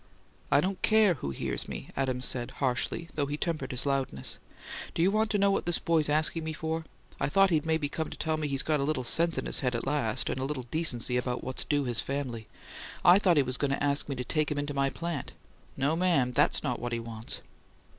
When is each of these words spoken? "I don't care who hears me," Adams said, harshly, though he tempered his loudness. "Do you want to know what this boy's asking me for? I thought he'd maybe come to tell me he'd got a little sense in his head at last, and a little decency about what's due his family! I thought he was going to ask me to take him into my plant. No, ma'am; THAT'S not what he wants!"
"I 0.49 0.61
don't 0.61 0.81
care 0.81 1.13
who 1.13 1.29
hears 1.29 1.69
me," 1.69 1.89
Adams 1.95 2.25
said, 2.25 2.49
harshly, 2.57 3.09
though 3.13 3.27
he 3.27 3.37
tempered 3.37 3.69
his 3.69 3.85
loudness. 3.85 4.39
"Do 4.95 5.03
you 5.03 5.11
want 5.11 5.29
to 5.29 5.37
know 5.37 5.51
what 5.51 5.67
this 5.67 5.77
boy's 5.77 6.09
asking 6.09 6.43
me 6.43 6.53
for? 6.53 6.85
I 7.19 7.29
thought 7.29 7.51
he'd 7.51 7.67
maybe 7.67 7.87
come 7.87 8.09
to 8.09 8.17
tell 8.17 8.35
me 8.37 8.47
he'd 8.47 8.65
got 8.65 8.79
a 8.79 8.83
little 8.83 9.03
sense 9.03 9.37
in 9.37 9.45
his 9.45 9.59
head 9.59 9.75
at 9.75 9.85
last, 9.85 10.27
and 10.31 10.39
a 10.39 10.43
little 10.43 10.63
decency 10.71 11.17
about 11.17 11.43
what's 11.43 11.65
due 11.65 11.83
his 11.83 12.01
family! 12.01 12.47
I 13.05 13.19
thought 13.19 13.37
he 13.37 13.43
was 13.43 13.57
going 13.57 13.69
to 13.73 13.83
ask 13.83 14.09
me 14.09 14.15
to 14.15 14.23
take 14.23 14.49
him 14.51 14.57
into 14.57 14.73
my 14.73 14.89
plant. 14.89 15.33
No, 15.77 15.95
ma'am; 15.95 16.31
THAT'S 16.31 16.63
not 16.63 16.79
what 16.79 16.93
he 16.93 16.99
wants!" 16.99 17.41